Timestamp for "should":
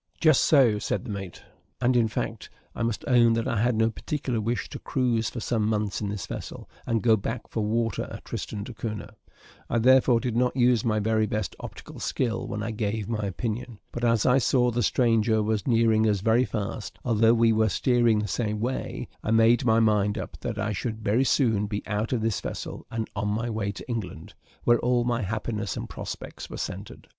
20.73-21.03